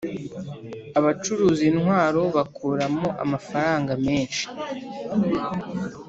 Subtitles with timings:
[0.99, 4.43] abacuruza intwaro bakuramo amafaranga menshi